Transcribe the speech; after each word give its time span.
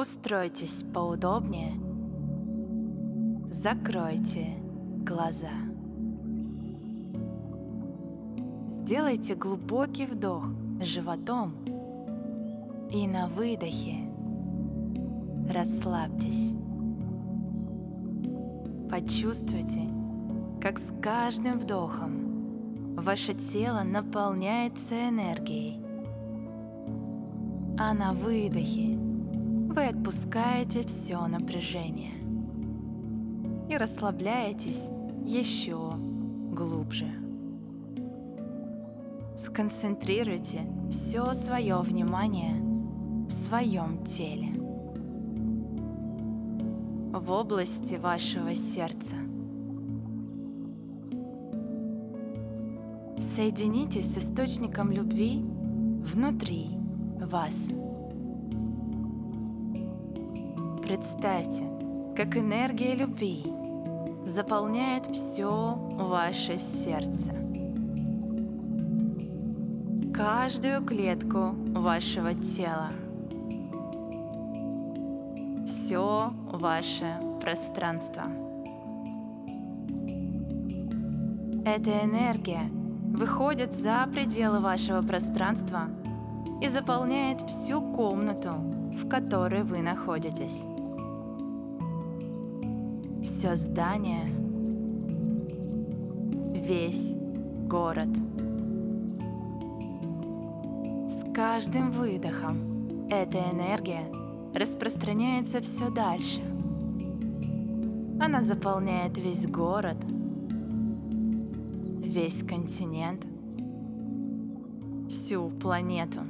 Устройтесь 0.00 0.82
поудобнее. 0.94 1.74
Закройте 3.50 4.56
глаза. 5.04 5.52
Сделайте 8.66 9.34
глубокий 9.34 10.06
вдох 10.06 10.48
животом 10.80 11.52
и 12.90 13.06
на 13.06 13.28
выдохе 13.28 14.10
расслабьтесь. 15.52 16.54
Почувствуйте, 18.90 19.86
как 20.62 20.78
с 20.78 20.94
каждым 21.02 21.58
вдохом 21.58 22.94
ваше 22.96 23.34
тело 23.34 23.82
наполняется 23.82 25.10
энергией, 25.10 25.78
а 27.78 27.92
на 27.92 28.14
выдохе 28.14 28.99
вы 29.70 29.86
отпускаете 29.86 30.82
все 30.82 31.26
напряжение 31.28 32.14
и 33.68 33.76
расслабляетесь 33.76 34.90
еще 35.24 35.92
глубже. 36.52 37.06
Сконцентрируйте 39.38 40.62
все 40.90 41.32
свое 41.34 41.78
внимание 41.82 42.60
в 43.28 43.30
своем 43.30 44.02
теле, 44.02 44.48
в 47.12 47.30
области 47.30 47.94
вашего 47.94 48.56
сердца. 48.56 49.14
Соединитесь 53.36 54.12
с 54.12 54.18
источником 54.18 54.90
любви 54.90 55.44
внутри 56.02 56.70
вас. 57.20 57.54
Представьте, 60.90 61.68
как 62.16 62.36
энергия 62.36 62.96
любви 62.96 63.44
заполняет 64.26 65.06
все 65.14 65.76
ваше 65.76 66.58
сердце. 66.58 67.32
Каждую 70.12 70.84
клетку 70.84 71.54
вашего 71.68 72.34
тела. 72.34 72.88
Все 75.64 76.32
ваше 76.50 77.20
пространство. 77.40 78.24
Эта 81.64 82.00
энергия 82.04 82.68
выходит 83.14 83.72
за 83.72 84.08
пределы 84.12 84.58
вашего 84.58 85.02
пространства 85.02 85.82
и 86.60 86.66
заполняет 86.66 87.42
всю 87.42 87.80
комнату, 87.80 88.54
в 89.00 89.08
которой 89.08 89.62
вы 89.62 89.82
находитесь 89.82 90.64
все 93.40 93.56
здание, 93.56 94.26
весь 96.60 97.16
город. 97.66 98.10
С 101.08 101.24
каждым 101.32 101.90
выдохом 101.90 103.08
эта 103.08 103.38
энергия 103.38 104.04
распространяется 104.54 105.62
все 105.62 105.88
дальше. 105.88 106.42
Она 108.20 108.42
заполняет 108.42 109.16
весь 109.16 109.46
город, 109.46 109.96
весь 112.04 112.42
континент, 112.42 113.24
всю 115.08 115.48
планету. 115.48 116.20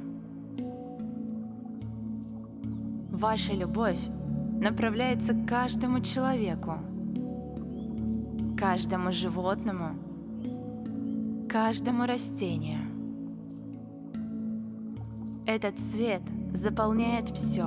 Ваша 3.09 3.51
любовь 3.51 3.99
направляется 4.61 5.33
к 5.33 5.45
каждому 5.45 5.99
человеку, 5.99 6.77
каждому 8.61 9.11
животному, 9.11 9.95
каждому 11.49 12.05
растению. 12.05 12.81
Этот 15.47 15.79
цвет 15.79 16.21
заполняет 16.53 17.35
все. 17.35 17.65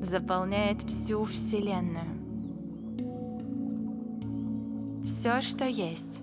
Заполняет 0.00 0.80
всю 0.84 1.24
Вселенную. 1.24 2.16
Все, 5.04 5.42
что 5.42 5.66
есть, 5.66 6.22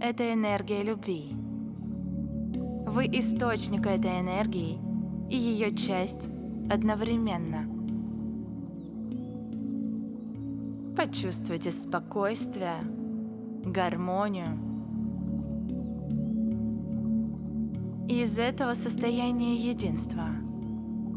это 0.00 0.32
энергия 0.32 0.82
любви. 0.82 1.30
Вы 2.88 3.06
источник 3.06 3.86
этой 3.86 4.18
энергии 4.18 4.80
и 5.30 5.36
ее 5.36 5.72
часть 5.76 6.28
одновременно– 6.68 7.66
Почувствуйте 10.98 11.70
спокойствие, 11.70 12.82
гармонию. 13.64 14.48
И 18.08 18.22
из 18.22 18.36
этого 18.36 18.74
состояния 18.74 19.54
единства 19.54 20.26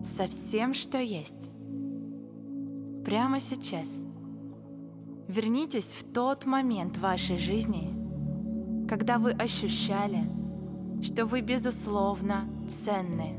со 0.06 0.28
всем, 0.28 0.76
что 0.76 1.00
есть. 1.00 1.50
Прямо 3.04 3.40
сейчас 3.40 3.90
вернитесь 5.28 5.96
в 5.96 6.14
тот 6.14 6.46
момент 6.46 7.00
вашей 7.00 7.40
жизни, 7.40 7.92
когда 8.88 9.18
вы 9.18 9.32
ощущали, 9.32 10.30
что 11.02 11.26
вы 11.26 11.42
безусловно 11.42 12.48
ценны. 12.86 13.36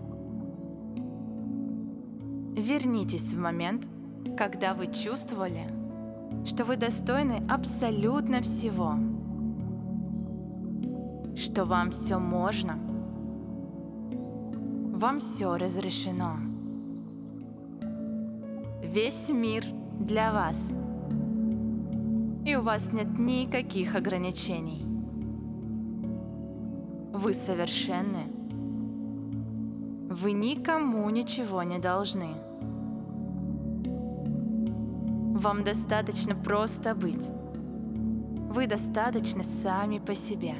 Вернитесь 2.60 3.32
в 3.32 3.38
момент, 3.38 3.86
когда 4.36 4.74
вы 4.74 4.88
чувствовали, 4.88 5.81
что 6.44 6.64
вы 6.64 6.76
достойны 6.76 7.42
абсолютно 7.48 8.42
всего, 8.42 8.94
что 11.36 11.64
вам 11.64 11.90
все 11.90 12.18
можно, 12.18 12.78
вам 14.92 15.18
все 15.18 15.56
разрешено. 15.56 16.36
Весь 18.82 19.28
мир 19.28 19.64
для 19.98 20.32
вас, 20.32 20.72
и 22.44 22.56
у 22.56 22.62
вас 22.62 22.92
нет 22.92 23.18
никаких 23.18 23.94
ограничений. 23.94 24.84
Вы 27.12 27.32
совершенны. 27.32 28.26
Вы 30.10 30.32
никому 30.32 31.08
ничего 31.08 31.62
не 31.62 31.78
должны. 31.78 32.34
Вам 35.42 35.64
достаточно 35.64 36.36
просто 36.36 36.94
быть. 36.94 37.26
Вы 38.54 38.68
достаточно 38.68 39.42
сами 39.42 39.98
по 39.98 40.14
себе. 40.14 40.54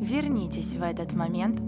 Вернитесь 0.00 0.76
в 0.76 0.82
этот 0.82 1.12
момент, 1.12 1.62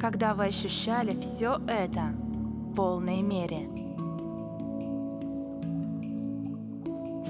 когда 0.00 0.32
вы 0.32 0.46
ощущали 0.46 1.14
все 1.20 1.58
это 1.68 2.14
в 2.14 2.74
полной 2.74 3.20
мере. 3.20 3.68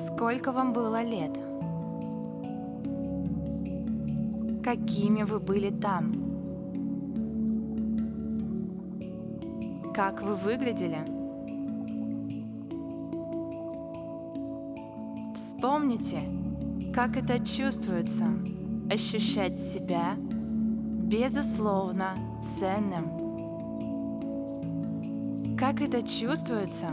Сколько 0.07 0.53
вам 0.53 0.73
было 0.73 1.03
лет? 1.03 1.37
Какими 4.63 5.25
вы 5.25 5.41
были 5.41 5.71
там? 5.71 6.24
Как 9.95 10.23
вы 10.23 10.35
выглядели? 10.35 10.99
Вспомните, 15.37 16.21
как 16.93 17.17
это 17.17 17.39
чувствуется 17.39 18.27
ощущать 18.91 19.61
себя 19.61 20.17
безусловно 20.19 22.17
ценным. 22.59 23.23
Как 25.57 25.81
это 25.81 26.03
чувствуется 26.03 26.89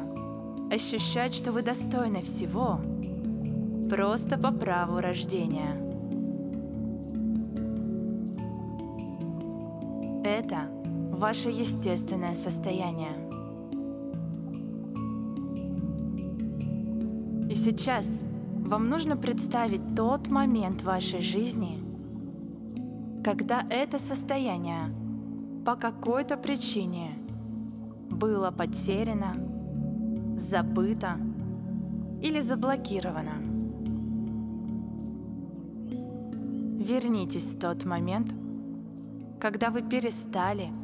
ощущать, 0.72 1.34
что 1.34 1.52
вы 1.52 1.64
достойны 1.64 2.22
всего 2.22 2.80
просто 3.90 4.38
по 4.38 4.52
праву 4.52 5.00
рождения. 5.00 5.76
Это 10.24 10.81
ваше 11.22 11.50
естественное 11.50 12.34
состояние. 12.34 13.12
И 17.48 17.54
сейчас 17.54 18.08
вам 18.58 18.90
нужно 18.90 19.16
представить 19.16 19.96
тот 19.96 20.30
момент 20.30 20.82
вашей 20.82 21.22
жизни, 21.22 21.78
когда 23.24 23.64
это 23.70 24.00
состояние 24.00 24.92
по 25.64 25.76
какой-то 25.76 26.38
причине 26.38 27.12
было 28.10 28.50
потеряно, 28.50 29.36
забыто 30.40 31.20
или 32.24 32.40
заблокировано. 32.40 33.34
Вернитесь 36.84 37.54
в 37.54 37.60
тот 37.60 37.86
момент, 37.86 38.34
когда 39.40 39.70
вы 39.70 39.84
перестали 39.84 40.81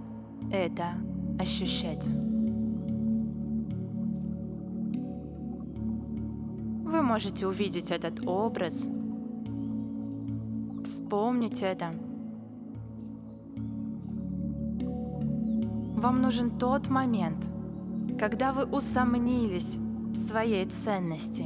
это 0.51 0.93
ощущать. 1.39 2.05
Вы 6.85 7.01
можете 7.01 7.45
увидеть 7.45 7.91
этот 7.91 8.25
образ, 8.25 8.89
вспомнить 10.83 11.61
это. 11.61 11.93
Вам 15.95 16.21
нужен 16.21 16.57
тот 16.57 16.89
момент, 16.89 17.49
когда 18.19 18.53
вы 18.53 18.65
усомнились 18.65 19.75
в 19.75 20.15
своей 20.15 20.65
ценности, 20.65 21.45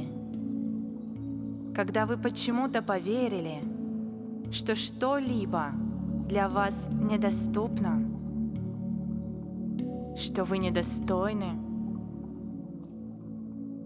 когда 1.74 2.06
вы 2.06 2.16
почему-то 2.16 2.82
поверили, 2.82 3.62
что 4.52 4.76
что-либо 4.76 5.72
для 6.28 6.48
вас 6.48 6.88
недоступно, 6.90 8.11
что 10.22 10.44
вы 10.44 10.58
недостойны 10.58 11.58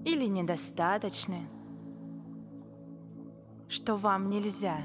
или 0.04 0.26
недостаточны, 0.26 1.48
что 3.68 3.96
вам 3.96 4.28
нельзя. 4.28 4.76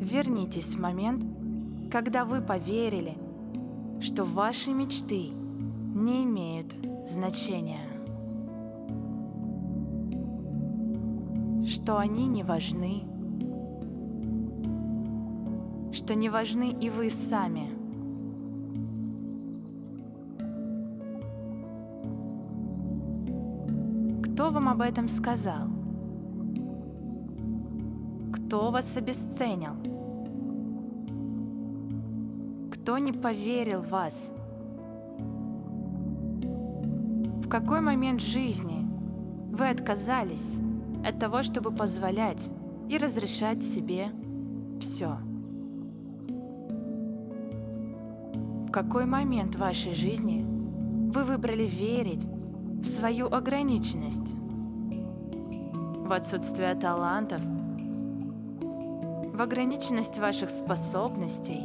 Вернитесь 0.00 0.74
в 0.74 0.80
момент, 0.80 1.24
когда 1.90 2.24
вы 2.24 2.40
поверили, 2.42 3.16
что 4.00 4.24
ваши 4.24 4.72
мечты 4.72 5.28
не 5.28 6.24
имеют 6.24 6.76
значения. 7.06 7.96
что 11.66 11.98
они 11.98 12.26
не 12.26 12.42
важны, 12.42 13.02
что 15.96 16.14
не 16.14 16.28
важны 16.28 16.76
и 16.78 16.90
вы 16.90 17.08
сами. 17.08 17.70
Кто 24.22 24.50
вам 24.50 24.68
об 24.68 24.82
этом 24.82 25.08
сказал? 25.08 25.68
Кто 28.30 28.70
вас 28.70 28.94
обесценил? 28.98 29.72
Кто 32.70 32.98
не 32.98 33.12
поверил 33.12 33.80
в 33.80 33.88
вас? 33.88 34.30
В 37.42 37.48
какой 37.48 37.80
момент 37.80 38.20
жизни 38.20 38.86
вы 39.50 39.70
отказались 39.70 40.60
от 41.06 41.18
того, 41.18 41.42
чтобы 41.42 41.70
позволять 41.70 42.50
и 42.90 42.98
разрешать 42.98 43.62
себе 43.62 44.08
все. 44.78 45.25
Какой 48.76 49.06
момент 49.06 49.56
вашей 49.56 49.94
жизни 49.94 50.44
вы 51.10 51.24
выбрали 51.24 51.62
верить 51.62 52.22
в 52.26 52.84
свою 52.84 53.26
ограниченность, 53.26 54.34
в 56.04 56.12
отсутствие 56.12 56.74
талантов, 56.74 57.40
в 59.32 59.40
ограниченность 59.40 60.18
ваших 60.18 60.50
способностей? 60.50 61.62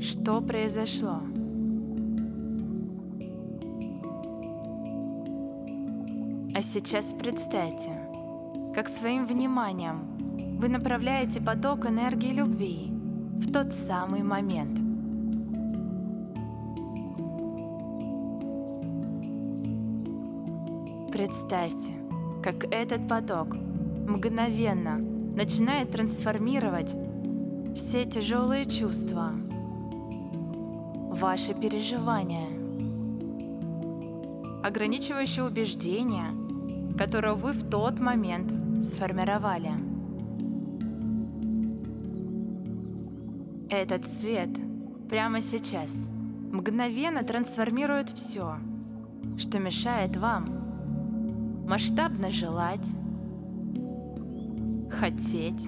Что 0.00 0.40
произошло? 0.40 1.22
А 6.54 6.62
сейчас 6.62 7.06
представьте, 7.18 7.90
как 8.72 8.86
своим 8.86 9.26
вниманием 9.26 10.58
вы 10.60 10.68
направляете 10.68 11.40
поток 11.40 11.86
энергии 11.86 12.32
любви 12.32 12.89
в 13.40 13.52
тот 13.52 13.72
самый 13.72 14.22
момент. 14.22 14.78
Представьте, 21.10 21.92
как 22.42 22.64
этот 22.72 23.08
поток 23.08 23.54
мгновенно 23.54 24.98
начинает 24.98 25.90
трансформировать 25.90 26.96
все 27.74 28.04
тяжелые 28.04 28.66
чувства, 28.66 29.32
ваши 31.10 31.54
переживания, 31.54 32.48
ограничивающие 34.62 35.44
убеждения– 35.44 36.34
которую 37.00 37.36
вы 37.36 37.52
в 37.52 37.68
тот 37.70 37.98
момент 37.98 38.52
сформировали. 38.82 39.72
Этот 43.70 44.04
свет 44.04 44.50
прямо 45.08 45.40
сейчас 45.40 46.10
мгновенно 46.50 47.22
трансформирует 47.22 48.08
все, 48.08 48.56
что 49.38 49.60
мешает 49.60 50.16
вам 50.16 51.64
масштабно 51.68 52.32
желать, 52.32 52.96
хотеть, 54.90 55.62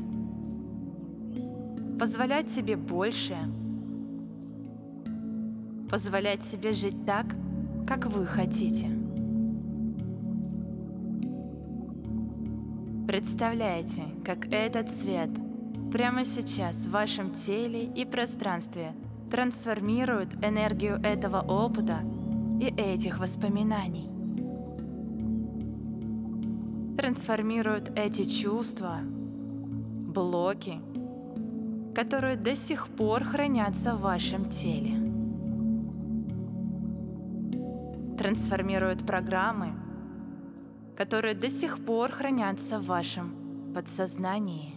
позволять 1.96 2.50
себе 2.50 2.74
больше, 2.74 3.36
позволять 5.88 6.42
себе 6.42 6.72
жить 6.72 7.06
так, 7.06 7.36
как 7.86 8.06
вы 8.06 8.26
хотите. 8.26 8.88
Представляете, 13.06 14.02
как 14.24 14.46
этот 14.52 14.90
свет 14.90 15.30
прямо 15.92 16.24
сейчас 16.24 16.86
в 16.86 16.90
вашем 16.90 17.32
теле 17.32 17.84
и 17.84 18.06
пространстве 18.06 18.94
трансформирует 19.30 20.34
энергию 20.42 20.98
этого 21.02 21.40
опыта 21.40 21.98
и 22.60 22.66
этих 22.66 23.18
воспоминаний. 23.18 24.08
Трансформирует 26.96 27.92
эти 27.94 28.24
чувства, 28.24 29.00
блоки, 29.02 30.80
которые 31.94 32.36
до 32.36 32.54
сих 32.56 32.88
пор 32.88 33.24
хранятся 33.24 33.94
в 33.94 34.00
вашем 34.00 34.48
теле. 34.48 34.96
Трансформирует 38.16 39.06
программы, 39.06 39.74
которые 40.96 41.34
до 41.34 41.50
сих 41.50 41.84
пор 41.84 42.12
хранятся 42.12 42.78
в 42.78 42.86
вашем 42.86 43.72
подсознании. 43.74 44.71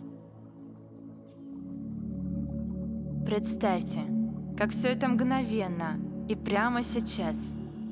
Представьте, 3.26 4.02
как 4.58 4.72
все 4.72 4.90
это 4.90 5.08
мгновенно 5.08 6.00
и 6.30 6.36
прямо 6.36 6.84
сейчас 6.84 7.38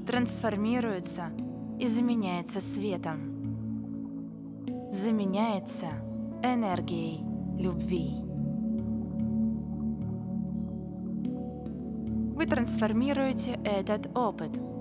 трансформируется 0.05 1.31
и 1.79 1.87
заменяется 1.87 2.61
светом. 2.61 3.19
Заменяется 4.91 5.87
энергией 6.43 7.23
любви. 7.57 8.21
Вы 12.35 12.45
трансформируете 12.45 13.59
этот 13.63 14.15
опыт– 14.15 14.51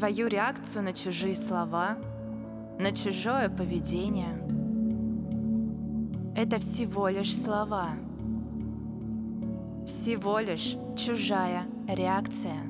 свою 0.00 0.28
реакцию 0.28 0.84
на 0.84 0.92
чужие 0.92 1.36
слова, 1.36 1.98
на 2.78 2.92
чужое 2.92 3.48
поведение. 3.48 4.38
Это 6.34 6.58
всего 6.58 7.08
лишь 7.08 7.36
слова, 7.36 7.90
всего 10.00 10.38
лишь 10.38 10.76
чужая 10.96 11.64
реакция. 11.86 12.60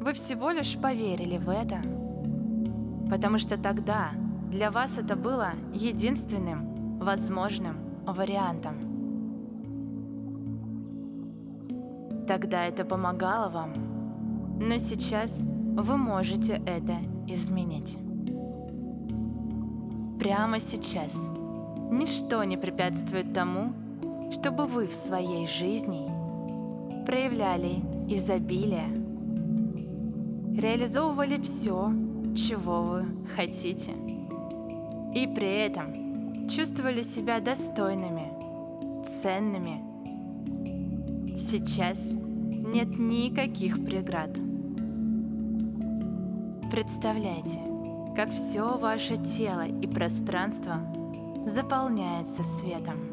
Вы 0.00 0.12
всего 0.12 0.50
лишь 0.50 0.76
поверили 0.76 1.38
в 1.38 1.48
это, 1.48 1.80
потому 3.08 3.38
что 3.38 3.56
тогда 3.56 4.10
для 4.50 4.70
вас 4.70 4.98
это 4.98 5.16
было 5.16 5.52
единственным 5.72 6.98
возможным 6.98 7.76
вариантом. 8.06 8.76
Тогда 12.26 12.66
это 12.66 12.84
помогало 12.84 13.48
вам 13.48 13.72
но 14.60 14.76
сейчас 14.76 15.40
вы 15.40 15.96
можете 15.96 16.60
это 16.66 16.98
изменить. 17.26 17.98
Прямо 20.18 20.60
сейчас 20.60 21.14
ничто 21.90 22.44
не 22.44 22.58
препятствует 22.58 23.32
тому, 23.32 23.72
чтобы 24.30 24.64
вы 24.64 24.86
в 24.86 24.94
своей 24.94 25.46
жизни 25.46 26.08
проявляли 27.04 27.82
изобилие, 28.08 28.88
реализовывали 30.56 31.40
все, 31.40 31.92
чего 32.34 32.82
вы 32.82 33.06
хотите, 33.34 33.92
и 35.14 35.26
при 35.26 35.66
этом 35.66 36.48
чувствовали 36.48 37.02
себя 37.02 37.40
достойными, 37.40 38.32
ценными. 39.22 39.84
Сейчас 41.36 42.00
нет 42.02 42.98
никаких 42.98 43.84
преград– 43.84 44.30
представляйте, 46.70 47.60
как 48.14 48.30
все 48.30 48.78
ваше 48.78 49.16
тело 49.16 49.66
и 49.66 49.86
пространство 49.88 50.76
заполняется 51.44 52.44
светом. 52.44 53.09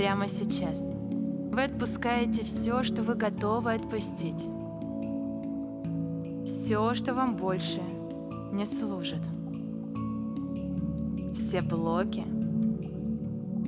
Прямо 0.00 0.28
сейчас 0.28 0.80
вы 1.52 1.64
отпускаете 1.64 2.42
все, 2.42 2.82
что 2.82 3.02
вы 3.02 3.14
готовы 3.16 3.74
отпустить. 3.74 4.42
Все, 6.46 6.94
что 6.94 7.12
вам 7.12 7.36
больше 7.36 7.82
не 8.50 8.64
служит. 8.64 9.20
Все 11.34 11.60
блоки, 11.60 12.24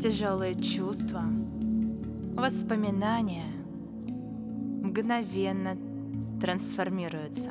тяжелые 0.01 0.55
чувства, 0.55 1.23
воспоминания 2.33 3.53
мгновенно 4.83 5.77
трансформируются. 6.41 7.51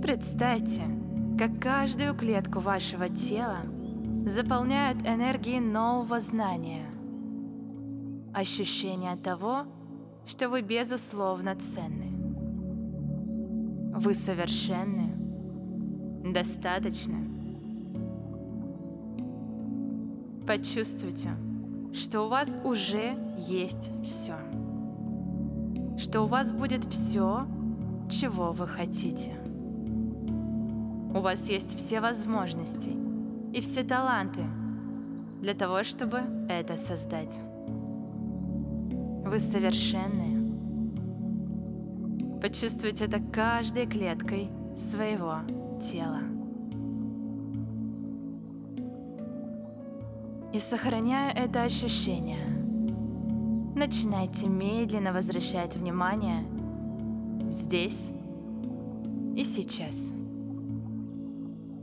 Представьте, 0.00 0.84
как 1.36 1.60
каждую 1.60 2.14
клетку 2.14 2.60
вашего 2.60 3.10
тела 3.10 3.58
заполняют 4.26 4.98
энергии 5.06 5.58
нового 5.58 6.20
знания. 6.20 6.86
Ощущение 8.34 9.16
того, 9.16 9.64
что 10.26 10.48
вы 10.48 10.62
безусловно 10.62 11.56
ценны. 11.56 12.10
Вы 13.94 14.14
совершенны, 14.14 15.12
достаточно. 16.32 17.16
Почувствуйте, 20.46 21.30
что 21.92 22.22
у 22.22 22.28
вас 22.28 22.56
уже 22.64 23.16
есть 23.36 23.90
все. 24.04 24.36
Что 25.98 26.22
у 26.22 26.26
вас 26.26 26.52
будет 26.52 26.84
все, 26.84 27.46
чего 28.08 28.52
вы 28.52 28.66
хотите. 28.66 29.34
У 31.12 31.20
вас 31.20 31.48
есть 31.48 31.76
все 31.76 32.00
возможности 32.00 33.09
и 33.52 33.60
все 33.60 33.82
таланты 33.82 34.44
для 35.40 35.54
того, 35.54 35.82
чтобы 35.82 36.20
это 36.48 36.76
создать. 36.76 37.32
Вы 39.24 39.38
совершенны. 39.38 40.40
Почувствуйте 42.40 43.04
это 43.04 43.20
каждой 43.20 43.86
клеткой 43.86 44.50
своего 44.74 45.38
тела. 45.80 46.20
И 50.52 50.58
сохраняя 50.58 51.32
это 51.32 51.62
ощущение, 51.62 52.44
начинайте 53.76 54.48
медленно 54.48 55.12
возвращать 55.12 55.76
внимание 55.76 56.44
здесь 57.52 58.10
и 59.36 59.44
сейчас. 59.44 60.12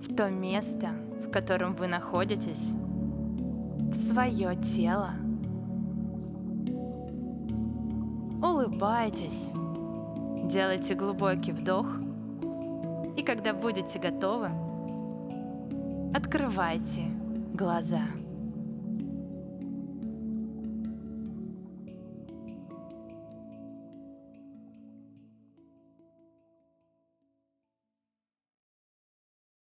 В 0.01 0.15
то 0.15 0.29
место, 0.29 1.06
в 1.27 1.31
котором 1.31 1.75
вы 1.75 1.87
находитесь, 1.87 2.73
в 3.91 3.93
свое 3.93 4.55
тело. 4.55 5.11
Улыбайтесь, 8.41 9.51
делайте 10.45 10.95
глубокий 10.95 11.51
вдох, 11.51 11.87
и 13.17 13.23
когда 13.23 13.53
будете 13.53 13.99
готовы, 13.99 14.49
открывайте 16.13 17.03
глаза. 17.53 18.03